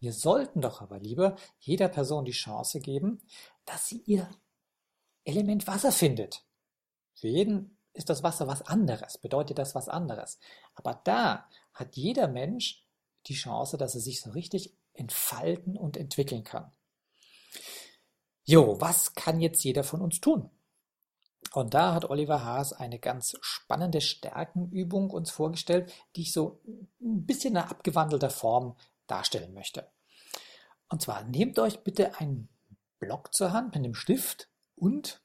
Wir 0.00 0.12
sollten 0.12 0.60
doch 0.60 0.80
aber 0.80 0.98
lieber 0.98 1.36
jeder 1.58 1.88
Person 1.88 2.24
die 2.24 2.32
Chance 2.32 2.80
geben, 2.80 3.22
dass 3.64 3.86
sie 3.86 4.02
ihr 4.06 4.28
Element 5.24 5.66
Wasser 5.66 5.92
findet. 5.92 6.44
Für 7.14 7.28
jeden 7.28 7.78
ist 8.00 8.08
das 8.08 8.22
Wasser 8.22 8.46
was 8.46 8.62
anderes, 8.62 9.18
bedeutet 9.18 9.58
das 9.58 9.74
was 9.74 9.88
anderes. 9.88 10.38
Aber 10.74 11.00
da 11.04 11.46
hat 11.74 11.96
jeder 11.96 12.28
Mensch 12.28 12.82
die 13.26 13.34
Chance, 13.34 13.76
dass 13.76 13.94
er 13.94 14.00
sich 14.00 14.22
so 14.22 14.30
richtig 14.30 14.74
entfalten 14.94 15.76
und 15.76 15.96
entwickeln 15.96 16.42
kann. 16.42 16.72
Jo, 18.44 18.80
was 18.80 19.14
kann 19.14 19.40
jetzt 19.40 19.62
jeder 19.62 19.84
von 19.84 20.00
uns 20.00 20.20
tun? 20.20 20.50
Und 21.52 21.74
da 21.74 21.94
hat 21.94 22.08
Oliver 22.08 22.42
Haas 22.42 22.72
eine 22.72 22.98
ganz 22.98 23.36
spannende 23.42 24.00
Stärkenübung 24.00 25.10
uns 25.10 25.30
vorgestellt, 25.30 25.92
die 26.16 26.22
ich 26.22 26.32
so 26.32 26.60
ein 27.00 27.26
bisschen 27.26 27.56
in 27.56 27.62
abgewandelter 27.62 28.30
Form 28.30 28.76
darstellen 29.06 29.52
möchte. 29.52 29.90
Und 30.88 31.02
zwar 31.02 31.24
nehmt 31.24 31.58
euch 31.58 31.80
bitte 31.80 32.18
einen 32.18 32.48
Block 32.98 33.34
zur 33.34 33.52
Hand 33.52 33.74
mit 33.74 33.84
einem 33.84 33.94
Stift 33.94 34.48
und 34.74 35.19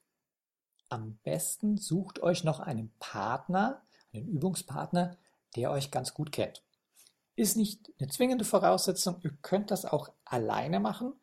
am 0.88 1.18
besten 1.24 1.78
sucht 1.78 2.20
euch 2.20 2.44
noch 2.44 2.60
einen 2.60 2.92
Partner, 2.98 3.82
einen 4.12 4.28
Übungspartner, 4.28 5.16
der 5.56 5.70
euch 5.70 5.90
ganz 5.90 6.14
gut 6.14 6.32
kennt. 6.32 6.62
Ist 7.34 7.56
nicht 7.56 7.92
eine 7.98 8.08
zwingende 8.08 8.44
Voraussetzung, 8.44 9.20
ihr 9.22 9.36
könnt 9.42 9.70
das 9.70 9.84
auch 9.84 10.10
alleine 10.24 10.80
machen. 10.80 11.14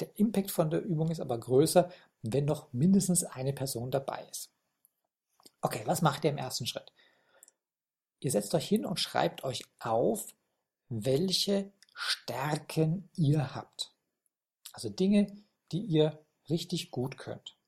Der 0.00 0.18
Impact 0.18 0.50
von 0.50 0.70
der 0.70 0.82
Übung 0.82 1.10
ist 1.10 1.20
aber 1.20 1.38
größer, 1.38 1.90
wenn 2.22 2.44
noch 2.44 2.72
mindestens 2.72 3.24
eine 3.24 3.52
Person 3.52 3.90
dabei 3.90 4.26
ist. 4.30 4.50
Okay, 5.60 5.82
was 5.86 6.02
macht 6.02 6.24
ihr 6.24 6.30
im 6.30 6.38
ersten 6.38 6.66
Schritt? 6.66 6.92
Ihr 8.20 8.30
setzt 8.30 8.54
euch 8.54 8.68
hin 8.68 8.84
und 8.84 9.00
schreibt 9.00 9.44
euch 9.44 9.64
auf, 9.78 10.34
welche 10.88 11.72
Stärken 11.94 13.08
ihr 13.14 13.54
habt. 13.54 13.94
Also 14.72 14.88
Dinge, 14.88 15.26
die 15.72 15.82
ihr 15.82 16.24
richtig 16.48 16.90
gut 16.90 17.16
könnt 17.16 17.59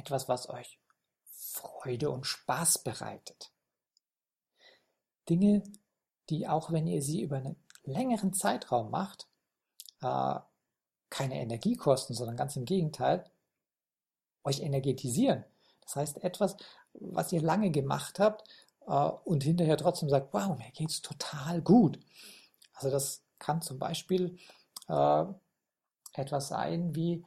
etwas, 0.00 0.28
was 0.28 0.48
euch 0.48 0.78
Freude 1.26 2.10
und 2.10 2.26
Spaß 2.26 2.78
bereitet. 2.78 3.52
Dinge, 5.28 5.62
die 6.28 6.48
auch 6.48 6.72
wenn 6.72 6.86
ihr 6.86 7.02
sie 7.02 7.22
über 7.22 7.36
einen 7.36 7.56
längeren 7.84 8.32
Zeitraum 8.32 8.90
macht, 8.90 9.28
äh, 10.02 10.40
keine 11.10 11.40
Energie 11.40 11.76
kosten, 11.76 12.14
sondern 12.14 12.36
ganz 12.36 12.56
im 12.56 12.64
Gegenteil, 12.64 13.24
euch 14.44 14.60
energetisieren. 14.60 15.44
Das 15.82 15.96
heißt, 15.96 16.24
etwas, 16.24 16.56
was 16.94 17.32
ihr 17.32 17.42
lange 17.42 17.70
gemacht 17.70 18.18
habt 18.18 18.48
äh, 18.86 18.92
und 19.24 19.42
hinterher 19.42 19.76
trotzdem 19.76 20.08
sagt, 20.08 20.32
wow, 20.32 20.56
mir 20.56 20.70
geht 20.72 20.90
es 20.90 21.02
total 21.02 21.60
gut. 21.62 21.98
Also 22.72 22.90
das 22.90 23.22
kann 23.38 23.60
zum 23.60 23.78
Beispiel 23.78 24.38
äh, 24.88 25.24
etwas 26.14 26.48
sein 26.48 26.94
wie, 26.94 27.24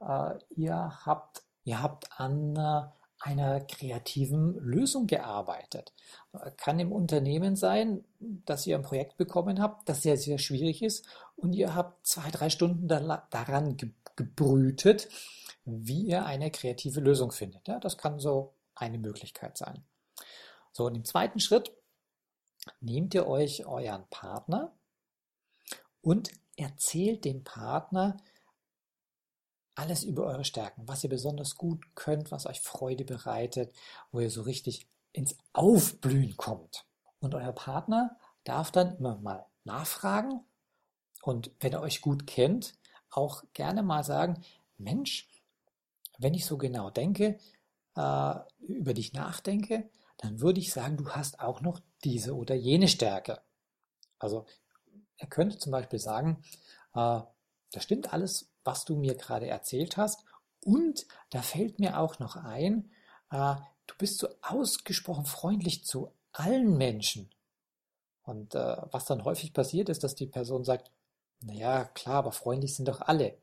äh, 0.00 0.38
ihr 0.50 1.06
habt 1.06 1.43
Ihr 1.64 1.82
habt 1.82 2.20
an 2.20 2.56
äh, 2.56 2.82
einer 3.24 3.60
kreativen 3.60 4.54
Lösung 4.58 5.06
gearbeitet. 5.06 5.94
Kann 6.58 6.78
im 6.78 6.92
Unternehmen 6.92 7.56
sein, 7.56 8.04
dass 8.18 8.66
ihr 8.66 8.76
ein 8.76 8.82
Projekt 8.82 9.16
bekommen 9.16 9.62
habt, 9.62 9.88
das 9.88 10.02
sehr, 10.02 10.18
sehr 10.18 10.38
schwierig 10.38 10.82
ist 10.82 11.06
und 11.36 11.54
ihr 11.54 11.74
habt 11.74 12.06
zwei, 12.06 12.30
drei 12.30 12.50
Stunden 12.50 12.86
daran 12.86 13.78
gebrütet, 14.14 15.08
wie 15.64 16.02
ihr 16.02 16.26
eine 16.26 16.50
kreative 16.50 17.00
Lösung 17.00 17.32
findet. 17.32 17.66
Ja, 17.66 17.80
das 17.80 17.96
kann 17.96 18.18
so 18.18 18.52
eine 18.74 18.98
Möglichkeit 18.98 19.56
sein. 19.56 19.82
So, 20.72 20.84
und 20.84 20.94
im 20.94 21.04
zweiten 21.04 21.40
Schritt 21.40 21.72
nehmt 22.80 23.14
ihr 23.14 23.26
euch 23.26 23.66
euren 23.66 24.04
Partner 24.10 24.72
und 26.02 26.30
erzählt 26.56 27.24
dem 27.24 27.42
Partner, 27.42 28.18
alles 29.74 30.04
über 30.04 30.24
eure 30.24 30.44
Stärken, 30.44 30.86
was 30.86 31.04
ihr 31.04 31.10
besonders 31.10 31.56
gut 31.56 31.84
könnt, 31.94 32.30
was 32.30 32.46
euch 32.46 32.60
Freude 32.60 33.04
bereitet, 33.04 33.72
wo 34.12 34.20
ihr 34.20 34.30
so 34.30 34.42
richtig 34.42 34.88
ins 35.12 35.36
Aufblühen 35.52 36.36
kommt. 36.36 36.86
Und 37.20 37.34
euer 37.34 37.52
Partner 37.52 38.16
darf 38.44 38.70
dann 38.70 38.96
immer 38.96 39.16
mal 39.18 39.46
nachfragen 39.64 40.44
Und 41.22 41.50
wenn 41.60 41.72
ihr 41.72 41.80
euch 41.80 42.02
gut 42.02 42.26
kennt, 42.26 42.74
auch 43.10 43.44
gerne 43.54 43.82
mal 43.82 44.04
sagen, 44.04 44.42
Mensch, 44.76 45.28
wenn 46.18 46.34
ich 46.34 46.46
so 46.46 46.58
genau 46.58 46.90
denke, 46.90 47.38
äh, 47.96 48.34
über 48.60 48.94
dich 48.94 49.12
nachdenke, 49.14 49.90
dann 50.18 50.40
würde 50.40 50.60
ich 50.60 50.72
sagen, 50.72 50.96
du 50.96 51.10
hast 51.10 51.40
auch 51.40 51.60
noch 51.60 51.80
diese 52.04 52.36
oder 52.36 52.54
jene 52.54 52.88
Stärke. 52.88 53.40
Also 54.18 54.46
er 55.16 55.28
könnte 55.28 55.58
zum 55.58 55.72
Beispiel 55.72 55.98
sagen, 55.98 56.42
äh, 56.94 57.20
das 57.72 57.82
stimmt 57.82 58.12
alles, 58.12 58.50
was 58.64 58.84
du 58.84 58.96
mir 58.96 59.14
gerade 59.14 59.46
erzählt 59.46 59.96
hast. 59.96 60.24
Und 60.64 61.06
da 61.30 61.42
fällt 61.42 61.78
mir 61.78 61.98
auch 61.98 62.18
noch 62.18 62.36
ein, 62.36 62.90
äh, 63.30 63.56
du 63.86 63.94
bist 63.98 64.18
so 64.18 64.28
ausgesprochen 64.42 65.26
freundlich 65.26 65.84
zu 65.84 66.12
allen 66.32 66.76
Menschen. 66.76 67.30
Und 68.22 68.54
äh, 68.54 68.76
was 68.90 69.04
dann 69.04 69.24
häufig 69.24 69.52
passiert, 69.52 69.88
ist, 69.88 70.02
dass 70.02 70.14
die 70.14 70.26
Person 70.26 70.64
sagt, 70.64 70.90
naja, 71.40 71.84
klar, 71.84 72.16
aber 72.16 72.32
freundlich 72.32 72.74
sind 72.74 72.88
doch 72.88 73.02
alle. 73.02 73.36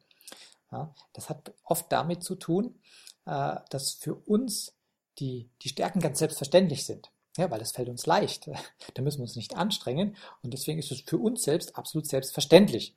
Ja, 0.72 0.94
das 1.14 1.30
hat 1.30 1.54
oft 1.64 1.92
damit 1.92 2.24
zu 2.24 2.36
tun, 2.36 2.80
äh, 3.26 3.58
dass 3.70 3.94
für 3.94 4.16
uns 4.16 4.74
die, 5.20 5.50
die 5.62 5.70
Stärken 5.70 6.00
ganz 6.00 6.20
selbstverständlich 6.20 6.86
sind. 6.86 7.12
Ja, 7.38 7.50
weil 7.52 7.62
es 7.62 7.72
fällt 7.72 7.90
uns 7.90 8.06
leicht. 8.06 8.50
Da 8.94 9.02
müssen 9.02 9.20
wir 9.20 9.24
uns 9.24 9.36
nicht 9.36 9.56
anstrengen. 9.56 10.18
Und 10.42 10.54
deswegen 10.54 10.80
ist 10.80 10.92
es 10.92 11.02
für 11.02 11.18
uns 11.18 11.44
selbst 11.44 11.78
absolut 11.78 12.08
selbstverständlich. 12.08 12.96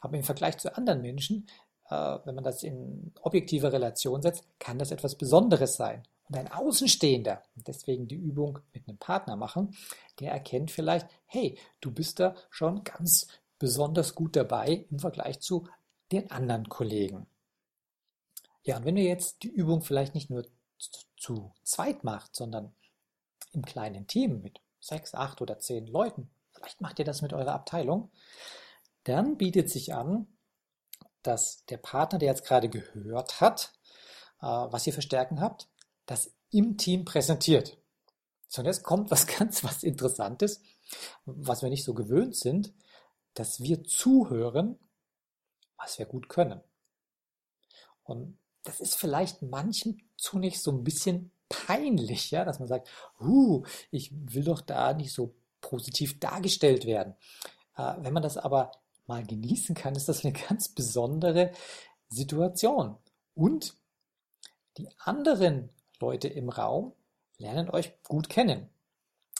Aber 0.00 0.16
im 0.16 0.24
Vergleich 0.24 0.58
zu 0.58 0.76
anderen 0.76 1.02
Menschen, 1.02 1.46
äh, 1.90 2.18
wenn 2.24 2.34
man 2.34 2.44
das 2.44 2.62
in 2.62 3.12
objektive 3.22 3.72
Relation 3.72 4.22
setzt, 4.22 4.46
kann 4.58 4.78
das 4.78 4.90
etwas 4.90 5.16
Besonderes 5.16 5.76
sein. 5.76 6.02
Und 6.28 6.36
ein 6.36 6.50
Außenstehender, 6.50 7.42
deswegen 7.54 8.08
die 8.08 8.16
Übung 8.16 8.58
mit 8.72 8.88
einem 8.88 8.98
Partner 8.98 9.36
machen, 9.36 9.76
der 10.20 10.32
erkennt 10.32 10.70
vielleicht, 10.70 11.06
hey, 11.26 11.58
du 11.80 11.90
bist 11.90 12.18
da 12.18 12.34
schon 12.50 12.82
ganz 12.84 13.28
besonders 13.58 14.14
gut 14.14 14.36
dabei 14.36 14.86
im 14.90 14.98
Vergleich 14.98 15.40
zu 15.40 15.68
den 16.12 16.30
anderen 16.30 16.68
Kollegen. 16.68 17.26
Ja, 18.62 18.78
und 18.78 18.86
wenn 18.86 18.96
ihr 18.96 19.04
jetzt 19.04 19.42
die 19.42 19.48
Übung 19.48 19.82
vielleicht 19.82 20.14
nicht 20.14 20.30
nur 20.30 20.46
zu 21.16 21.52
zweit 21.62 22.04
macht, 22.04 22.34
sondern 22.34 22.74
im 23.52 23.64
kleinen 23.64 24.06
Team 24.06 24.40
mit 24.40 24.60
sechs, 24.80 25.14
acht 25.14 25.42
oder 25.42 25.58
zehn 25.58 25.86
Leuten, 25.86 26.30
vielleicht 26.52 26.80
macht 26.80 26.98
ihr 26.98 27.04
das 27.04 27.20
mit 27.22 27.32
eurer 27.32 27.52
Abteilung, 27.52 28.10
dann 29.04 29.36
bietet 29.36 29.70
sich 29.70 29.94
an, 29.94 30.26
dass 31.22 31.64
der 31.66 31.78
Partner, 31.78 32.18
der 32.18 32.28
jetzt 32.28 32.44
gerade 32.44 32.68
gehört 32.68 33.40
hat, 33.40 33.72
äh, 34.40 34.46
was 34.46 34.86
ihr 34.86 34.92
für 34.92 35.02
Stärken 35.02 35.40
habt, 35.40 35.68
das 36.06 36.34
im 36.50 36.76
Team 36.76 37.04
präsentiert. 37.04 37.78
So, 38.48 38.62
und 38.62 38.82
kommt 38.82 39.10
was 39.10 39.26
ganz 39.38 39.64
was 39.64 39.82
Interessantes, 39.82 40.60
was 41.24 41.62
wir 41.62 41.70
nicht 41.70 41.84
so 41.84 41.94
gewöhnt 41.94 42.36
sind, 42.36 42.72
dass 43.34 43.60
wir 43.60 43.84
zuhören, 43.84 44.78
was 45.76 45.98
wir 45.98 46.06
gut 46.06 46.28
können. 46.28 46.60
Und 48.04 48.38
das 48.62 48.80
ist 48.80 48.94
vielleicht 48.94 49.42
manchem 49.42 49.98
zunächst 50.16 50.62
so 50.62 50.70
ein 50.70 50.84
bisschen 50.84 51.32
peinlich, 51.48 52.30
ja, 52.30 52.44
dass 52.44 52.58
man 52.58 52.68
sagt, 52.68 52.88
uh, 53.20 53.64
ich 53.90 54.10
will 54.12 54.44
doch 54.44 54.60
da 54.60 54.94
nicht 54.94 55.12
so 55.12 55.34
positiv 55.60 56.20
dargestellt 56.20 56.86
werden. 56.86 57.14
Äh, 57.76 57.94
wenn 57.98 58.12
man 58.12 58.22
das 58.22 58.36
aber 58.36 58.70
mal 59.06 59.24
genießen 59.24 59.74
kann, 59.74 59.94
ist 59.94 60.08
das 60.08 60.24
eine 60.24 60.32
ganz 60.32 60.68
besondere 60.68 61.52
Situation. 62.08 62.96
Und 63.34 63.74
die 64.78 64.88
anderen 64.98 65.70
Leute 66.00 66.28
im 66.28 66.48
Raum 66.48 66.92
lernen 67.38 67.70
euch 67.70 67.92
gut 68.02 68.28
kennen. 68.28 68.68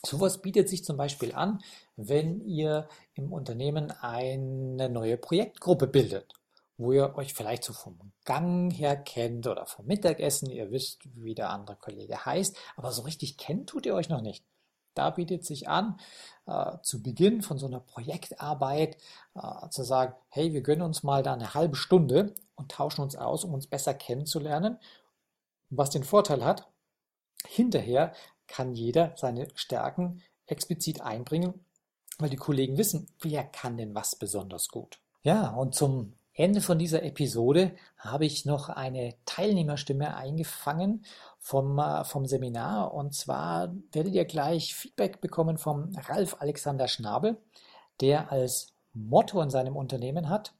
Sowas 0.04 0.42
bietet 0.42 0.68
sich 0.68 0.85
zum 0.85 0.97
Beispiel 0.97 1.35
an, 1.35 1.62
wenn 1.97 2.40
ihr 2.47 2.88
im 3.14 3.33
Unternehmen 3.33 3.90
eine 3.90 4.88
neue 4.90 5.16
Projektgruppe 5.16 5.87
bildet, 5.87 6.30
wo 6.76 6.92
ihr 6.92 7.14
euch 7.16 7.33
vielleicht 7.33 7.64
so 7.64 7.73
vom 7.73 8.12
Gang 8.25 8.71
her 8.73 8.97
kennt 8.97 9.47
oder 9.47 9.64
vom 9.66 9.87
Mittagessen, 9.87 10.50
ihr 10.50 10.71
wisst, 10.71 11.00
wie 11.14 11.35
der 11.35 11.50
andere 11.50 11.76
Kollege 11.76 12.25
heißt, 12.25 12.56
aber 12.76 12.92
so 12.92 13.02
richtig 13.02 13.38
kennt 13.38 13.71
tut 13.71 13.86
ihr 13.86 13.95
euch 13.95 14.10
noch 14.10 14.21
nicht. 14.21 14.45
Da 14.95 15.11
bietet 15.11 15.45
sich 15.45 15.69
an, 15.69 15.99
äh, 16.47 16.78
zu 16.83 17.02
Beginn 17.02 17.43
von 17.43 17.59
so 17.59 17.67
einer 17.67 17.80
Projektarbeit 17.80 18.97
äh, 19.35 19.69
zu 19.71 19.83
sagen, 19.83 20.15
hey, 20.28 20.52
wir 20.52 20.63
gönnen 20.63 20.83
uns 20.83 21.02
mal 21.02 21.23
da 21.23 21.35
eine 21.35 21.54
halbe 21.54 21.76
Stunde 21.76 22.35
und 22.54 22.71
tauschen 22.71 23.02
uns 23.02 23.17
aus, 23.17 23.45
um 23.45 23.54
uns 23.54 23.67
besser 23.67 23.95
kennenzulernen. 23.95 24.78
Was 25.71 25.91
den 25.91 26.04
Vorteil 26.04 26.45
hat, 26.45 26.69
hinterher 27.47 28.13
kann 28.47 28.75
jeder 28.75 29.13
seine 29.17 29.49
Stärken 29.54 30.23
explizit 30.47 31.00
einbringen, 31.00 31.65
weil 32.19 32.30
die 32.30 32.37
Kollegen 32.37 32.78
wissen, 32.78 33.09
wer 33.21 33.45
kann 33.45 33.76
denn 33.76 33.95
was 33.95 34.15
besonders 34.17 34.69
gut. 34.69 35.00
Ja, 35.23 35.49
und 35.49 35.75
zum 35.75 36.13
Ende 36.36 36.60
von 36.60 36.78
dieser 36.78 37.04
Episode 37.04 37.76
habe 37.97 38.26
ich 38.26 38.44
noch 38.44 38.68
eine 38.68 39.14
Teilnehmerstimme 39.25 40.16
eingefangen 40.16 41.04
vom, 41.38 41.78
äh, 41.78 42.04
vom 42.04 42.26
Seminar. 42.26 42.92
Und 42.92 43.14
zwar 43.14 43.73
werdet 43.92 44.14
ihr 44.14 44.25
gleich 44.25 44.75
Feedback 44.75 45.20
bekommen 45.20 45.58
vom 45.58 45.92
Ralf 46.08 46.36
Alexander 46.40 46.88
Schnabel, 46.88 47.40
der 48.00 48.32
als 48.32 48.75
Motto 48.92 49.40
in 49.42 49.50
seinem 49.50 49.76
Unternehmen 49.76 50.28
hat, 50.28 50.54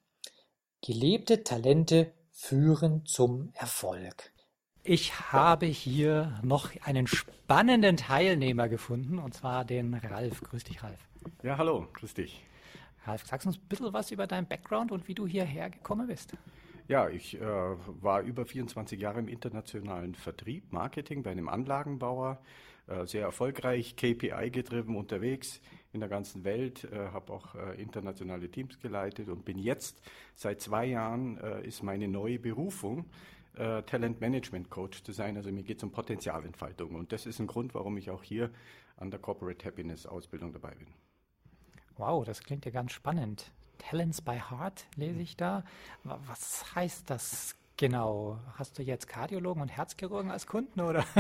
gelebte 0.81 1.43
Talente 1.43 2.13
führen 2.31 3.05
zum 3.05 3.51
Erfolg. 3.55 4.33
Ich 4.85 5.33
habe 5.33 5.67
hier 5.67 6.39
noch 6.43 6.71
einen 6.85 7.07
spannenden 7.07 7.97
Teilnehmer 7.97 8.69
gefunden, 8.69 9.19
und 9.19 9.35
zwar 9.35 9.65
den 9.65 9.95
Ralf. 9.95 10.41
Grüß 10.43 10.65
dich, 10.65 10.83
Ralf. 10.83 10.99
Ja, 11.43 11.57
hallo, 11.57 11.87
grüß 11.95 12.15
dich. 12.15 12.45
Ralf, 13.07 13.27
sagst 13.27 13.45
du 13.45 13.51
uns 13.51 13.59
ein 13.59 13.69
bisschen 13.69 13.93
was 13.93 14.11
über 14.11 14.27
deinen 14.27 14.47
Background 14.47 14.93
und 14.93 15.09
wie 15.09 15.15
du 15.15 15.27
hierher 15.27 15.71
gekommen 15.71 16.07
bist? 16.07 16.35
Ja, 16.89 17.09
ich 17.09 17.41
äh, 17.41 17.41
war 17.41 18.23
über 18.23 18.45
24 18.45 19.01
Jahre 19.01 19.19
im 19.19 19.29
internationalen 19.29 20.15
Vertrieb, 20.15 20.73
Marketing 20.73 21.23
bei 21.23 21.31
einem 21.31 21.49
Anlagenbauer, 21.49 22.41
äh, 22.87 23.07
sehr 23.07 23.23
erfolgreich, 23.23 23.97
KPI 23.97 24.51
getrieben 24.51 24.97
unterwegs 24.97 25.61
in 25.93 26.01
der 26.01 26.09
ganzen 26.09 26.45
Welt, 26.45 26.85
äh, 26.85 27.09
habe 27.09 27.33
auch 27.33 27.55
äh, 27.55 27.81
internationale 27.81 28.51
Teams 28.51 28.79
geleitet 28.81 29.29
und 29.29 29.45
bin 29.45 29.59
jetzt 29.59 30.03
seit 30.35 30.61
zwei 30.61 30.85
Jahren 30.87 31.39
äh, 31.39 31.67
ist 31.67 31.83
meine 31.83 32.09
neue 32.09 32.39
Berufung 32.39 33.07
äh, 33.57 33.83
Talent 33.83 34.21
Management 34.21 34.69
Coach 34.71 35.03
zu 35.03 35.13
sein. 35.13 35.37
Also 35.37 35.51
mir 35.53 35.63
geht 35.63 35.79
es 35.79 35.85
um 35.85 35.91
Potenzialentfaltung. 35.91 36.95
Und 36.95 37.13
das 37.13 37.27
ist 37.27 37.39
ein 37.41 37.47
Grund, 37.47 37.75
warum 37.75 37.97
ich 37.97 38.11
auch 38.11 38.23
hier 38.23 38.51
an 38.97 39.11
der 39.11 39.21
Corporate 39.21 39.65
Happiness 39.65 40.07
Ausbildung 40.07 40.53
dabei 40.53 40.75
bin. 40.75 40.89
Wow, 41.97 42.25
das 42.25 42.43
klingt 42.43 42.65
ja 42.65 42.73
ganz 42.73 42.93
spannend. 42.93 43.53
Talents 43.79 44.21
by 44.21 44.41
Heart 44.51 44.87
lese 44.97 45.21
ich 45.21 45.37
da. 45.37 45.65
Was 46.03 46.75
heißt 46.75 47.09
das 47.11 47.57
genau? 47.77 48.39
Hast 48.57 48.79
du 48.79 48.83
jetzt 48.83 49.09
Kardiologen 49.09 49.63
und 49.63 49.69
Herzchirurgen 49.69 50.31
als 50.31 50.47
Kunden 50.47 50.81
oder? 50.81 51.05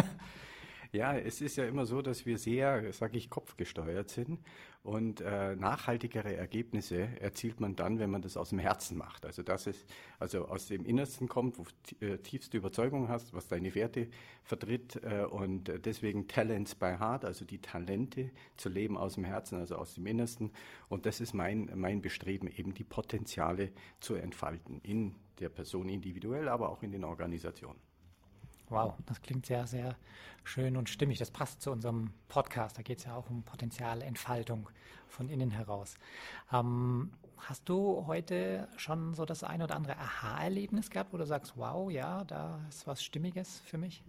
Ja, 0.95 1.19
es 1.19 1.41
ist 1.41 1.57
ja 1.57 1.67
immer 1.67 1.87
so, 1.87 2.03
dass 2.03 2.25
wir 2.25 2.39
sehr, 2.39 2.93
sage 2.93 3.19
ich, 3.19 3.29
kopfgesteuert 3.29 4.11
sind 4.11 4.39
und 4.85 5.21
äh, 5.23 5.57
nachhaltigere 5.57 6.37
Ergebnisse 6.37 7.09
erzielt 7.21 7.59
man 7.59 7.75
dann, 7.75 7.99
wenn 7.99 8.11
man 8.11 8.23
das 8.23 8.37
aus 8.37 8.51
dem 8.51 8.61
Herzen 8.61 8.97
macht. 8.97 9.27
Also 9.27 9.43
das 9.43 9.67
ist, 9.67 9.93
also 10.21 10.47
aus 10.47 10.69
dem 10.69 10.85
Innersten 10.85 11.27
kommt, 11.27 11.59
wo 11.59 11.65
du 11.65 12.07
äh, 12.07 12.19
tiefste 12.19 12.59
Überzeugung 12.59 13.09
hast, 13.09 13.35
was 13.35 13.49
deine 13.49 13.75
Werte 13.75 14.07
vertritt 14.45 15.01
äh, 15.03 15.25
und 15.25 15.65
deswegen 15.85 16.29
Talents 16.29 16.77
by 16.77 16.95
Heart, 17.01 17.25
also 17.25 17.45
die 17.45 17.59
Talente 17.59 18.31
zu 18.57 18.69
leben 18.69 18.97
aus 18.97 19.15
dem 19.15 19.25
Herzen, 19.25 19.59
also 19.59 19.75
aus 19.75 19.97
dem 19.97 20.07
Innersten. 20.07 20.53
Und 20.89 21.07
das 21.07 21.21
ist 21.21 21.35
mein, 21.35 21.73
mein 21.75 22.03
Bestreben, 22.03 22.47
eben 22.47 22.73
die 22.73 22.85
Potenziale 22.85 23.73
zu 23.99 24.15
entfalten 24.15 24.81
in 24.85 25.17
der 25.41 25.49
Person 25.49 25.89
individuell, 25.89 26.49
aber 26.49 26.69
auch 26.69 26.85
in 26.85 26.93
den 26.93 27.03
Organisationen. 27.03 27.81
Wow, 28.69 28.95
das 29.07 29.21
klingt 29.21 29.47
sehr, 29.47 29.67
sehr 29.67 29.97
schön 30.43 30.77
und 30.77 30.89
stimmig. 30.89 31.19
Das 31.19 31.31
passt 31.31 31.61
zu 31.61 31.71
unserem 31.71 32.11
Podcast. 32.29 32.79
Da 32.79 32.83
geht 32.83 32.99
es 32.99 33.05
ja 33.05 33.15
auch 33.15 33.29
um 33.29 33.43
Potenzialentfaltung 33.43 34.69
von 35.09 35.29
innen 35.29 35.51
heraus. 35.51 35.97
Ähm, 36.53 37.13
hast 37.37 37.69
du 37.69 38.07
heute 38.07 38.69
schon 38.77 39.15
so 39.15 39.25
das 39.25 39.45
ein 39.45 39.63
oder 39.63 39.77
andere 39.77 39.99
Aha-Erlebnis 39.99 40.91
gehabt, 40.91 41.13
wo 41.13 41.19
du 41.19 41.27
sagst, 41.27 41.55
wow, 41.57 41.91
ja, 41.91 42.25
da 42.25 42.61
ist 42.69 42.87
was 42.87 43.05
Stimmiges 43.05 43.61
für 43.67 43.79
mich? 43.79 44.03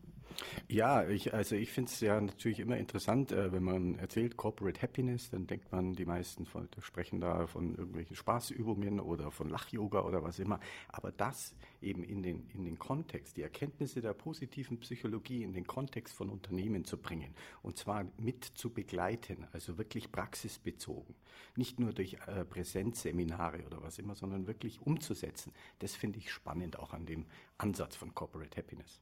Ja, 0.67 1.07
ich, 1.07 1.33
also 1.33 1.55
ich 1.55 1.71
finde 1.71 1.91
es 1.91 1.99
ja 1.99 2.19
natürlich 2.19 2.59
immer 2.59 2.77
interessant, 2.77 3.31
äh, 3.31 3.51
wenn 3.51 3.63
man 3.63 3.95
erzählt 3.95 4.35
Corporate 4.35 4.81
Happiness, 4.81 5.29
dann 5.29 5.47
denkt 5.47 5.71
man, 5.71 5.93
die 5.93 6.05
meisten 6.05 6.45
von, 6.45 6.67
sprechen 6.79 7.21
da 7.21 7.47
von 7.47 7.75
irgendwelchen 7.75 8.15
Spaßübungen 8.15 8.99
oder 8.99 9.31
von 9.31 9.49
Lach-Yoga 9.49 10.01
oder 10.01 10.23
was 10.23 10.39
immer. 10.39 10.59
Aber 10.89 11.11
das 11.11 11.55
eben 11.81 12.03
in 12.03 12.23
den, 12.23 12.49
in 12.53 12.65
den 12.65 12.79
Kontext, 12.79 13.37
die 13.37 13.43
Erkenntnisse 13.43 14.01
der 14.01 14.13
positiven 14.13 14.79
Psychologie 14.79 15.43
in 15.43 15.53
den 15.53 15.67
Kontext 15.67 16.15
von 16.15 16.29
Unternehmen 16.29 16.83
zu 16.83 16.97
bringen 16.97 17.33
und 17.61 17.77
zwar 17.77 18.05
mit 18.17 18.43
zu 18.43 18.71
begleiten, 18.71 19.47
also 19.51 19.77
wirklich 19.77 20.11
praxisbezogen. 20.11 21.15
Nicht 21.55 21.79
nur 21.79 21.93
durch 21.93 22.17
äh, 22.27 22.43
Präsenzseminare 22.43 23.65
oder 23.65 23.81
was 23.81 23.99
immer, 23.99 24.15
sondern 24.15 24.47
wirklich 24.47 24.81
umzusetzen. 24.81 25.53
Das 25.79 25.95
finde 25.95 26.19
ich 26.19 26.31
spannend 26.31 26.79
auch 26.79 26.93
an 26.93 27.05
dem 27.05 27.25
Ansatz 27.57 27.95
von 27.95 28.13
Corporate 28.13 28.57
Happiness. 28.57 29.01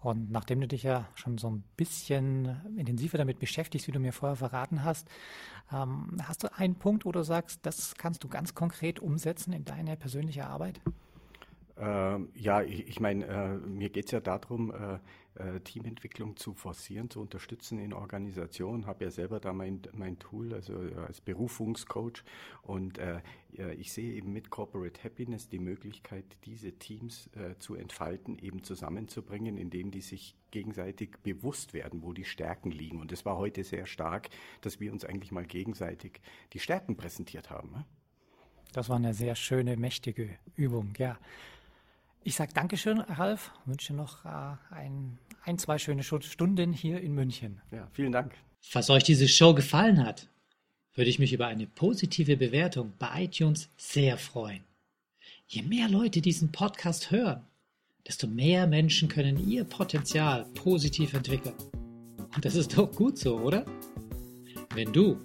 Und 0.00 0.30
nachdem 0.30 0.60
du 0.60 0.68
dich 0.68 0.84
ja 0.84 1.08
schon 1.14 1.38
so 1.38 1.50
ein 1.50 1.64
bisschen 1.76 2.60
intensiver 2.76 3.18
damit 3.18 3.40
beschäftigst, 3.40 3.88
wie 3.88 3.92
du 3.92 3.98
mir 3.98 4.12
vorher 4.12 4.36
verraten 4.36 4.84
hast, 4.84 5.08
ähm, 5.72 6.16
hast 6.22 6.44
du 6.44 6.56
einen 6.56 6.76
Punkt, 6.76 7.04
wo 7.04 7.12
du 7.12 7.22
sagst, 7.24 7.66
das 7.66 7.94
kannst 7.96 8.22
du 8.22 8.28
ganz 8.28 8.54
konkret 8.54 9.00
umsetzen 9.00 9.52
in 9.52 9.64
deine 9.64 9.96
persönliche 9.96 10.46
Arbeit? 10.46 10.80
Ähm, 11.80 12.30
ja, 12.34 12.62
ich, 12.62 12.88
ich 12.88 13.00
meine, 13.00 13.26
äh, 13.26 13.56
mir 13.56 13.88
geht 13.90 14.06
es 14.06 14.10
ja 14.10 14.20
darum, 14.20 14.72
äh, 14.72 14.98
äh, 15.38 15.60
Teamentwicklung 15.60 16.36
zu 16.36 16.54
forcieren, 16.54 17.10
zu 17.10 17.20
unterstützen 17.20 17.78
in 17.78 17.92
Organisationen. 17.92 18.86
Habe 18.86 19.04
ja 19.04 19.10
selber 19.10 19.40
da 19.40 19.52
mein, 19.52 19.82
mein 19.92 20.18
Tool, 20.18 20.54
also 20.54 20.74
äh, 20.74 20.94
als 20.94 21.20
Berufungscoach. 21.20 22.24
Und 22.62 22.98
äh, 22.98 23.20
ich 23.74 23.92
sehe 23.92 24.12
eben 24.14 24.32
mit 24.32 24.50
Corporate 24.50 25.02
Happiness 25.02 25.48
die 25.48 25.58
Möglichkeit, 25.58 26.24
diese 26.44 26.72
Teams 26.72 27.28
äh, 27.34 27.58
zu 27.58 27.74
entfalten, 27.74 28.38
eben 28.38 28.62
zusammenzubringen, 28.62 29.56
indem 29.56 29.90
die 29.90 30.02
sich 30.02 30.36
gegenseitig 30.50 31.16
bewusst 31.22 31.74
werden, 31.74 32.02
wo 32.02 32.12
die 32.12 32.24
Stärken 32.24 32.70
liegen. 32.70 33.00
Und 33.00 33.12
es 33.12 33.24
war 33.24 33.36
heute 33.36 33.64
sehr 33.64 33.86
stark, 33.86 34.28
dass 34.60 34.80
wir 34.80 34.92
uns 34.92 35.04
eigentlich 35.04 35.32
mal 35.32 35.46
gegenseitig 35.46 36.20
die 36.52 36.58
Stärken 36.58 36.96
präsentiert 36.96 37.50
haben. 37.50 37.70
Ne? 37.70 37.84
Das 38.72 38.88
war 38.88 38.96
eine 38.96 39.14
sehr 39.14 39.34
schöne, 39.34 39.76
mächtige 39.76 40.38
Übung, 40.56 40.92
ja. 40.98 41.18
Ich 42.24 42.34
sage 42.34 42.52
Dankeschön, 42.52 43.00
Ralf, 43.00 43.52
wünsche 43.64 43.94
noch 43.94 44.24
äh, 44.24 44.56
ein, 44.70 45.18
ein, 45.44 45.58
zwei 45.58 45.78
schöne 45.78 46.02
Stunden 46.02 46.72
hier 46.72 47.00
in 47.00 47.14
München. 47.14 47.60
Ja, 47.70 47.88
vielen 47.92 48.12
Dank. 48.12 48.34
Falls 48.60 48.90
euch 48.90 49.04
diese 49.04 49.28
Show 49.28 49.54
gefallen 49.54 50.04
hat, 50.04 50.28
würde 50.94 51.10
ich 51.10 51.18
mich 51.18 51.32
über 51.32 51.46
eine 51.46 51.66
positive 51.66 52.36
Bewertung 52.36 52.92
bei 52.98 53.24
iTunes 53.24 53.70
sehr 53.76 54.18
freuen. 54.18 54.64
Je 55.46 55.62
mehr 55.62 55.88
Leute 55.88 56.20
diesen 56.20 56.52
Podcast 56.52 57.10
hören, 57.10 57.42
desto 58.06 58.26
mehr 58.26 58.66
Menschen 58.66 59.08
können 59.08 59.48
ihr 59.48 59.64
Potenzial 59.64 60.44
positiv 60.54 61.14
entwickeln. 61.14 61.54
Und 62.34 62.44
das 62.44 62.54
ist 62.54 62.76
doch 62.76 62.90
gut 62.90 63.16
so, 63.18 63.38
oder? 63.38 63.64
Wenn 64.74 64.92
du 64.92 65.18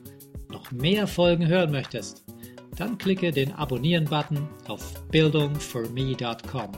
noch 0.49 0.71
mehr 0.71 1.07
Folgen 1.07 1.47
hören 1.47 1.71
möchtest, 1.71 2.23
dann 2.77 2.97
klicke 2.97 3.31
den 3.31 3.51
Abonnieren-Button 3.51 4.47
auf 4.67 5.07
bildungforme.com 5.09 6.71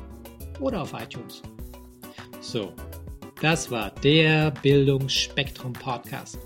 oder 0.59 0.81
auf 0.81 0.93
iTunes. 0.93 1.41
So, 2.41 2.73
das 3.45 3.69
war 3.69 3.91
der 4.03 4.49
Bildungsspektrum 4.63 5.71
Podcast 5.73 6.39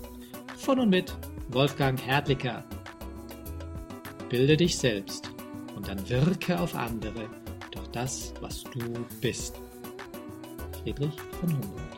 von 0.58 0.80
und 0.80 0.90
mit 0.90 1.10
Wolfgang 1.48 1.98
Hertlicker. 1.98 2.62
Bilde 4.28 4.54
dich 4.58 4.76
selbst 4.76 5.30
und 5.74 5.88
dann 5.88 6.06
wirke 6.10 6.60
auf 6.60 6.74
andere 6.74 7.30
durch 7.70 7.88
das, 7.92 8.34
was 8.42 8.64
du 8.64 9.06
bist. 9.22 9.58
Friedrich 10.82 11.16
von 11.40 11.50
Humboldt. 11.50 11.89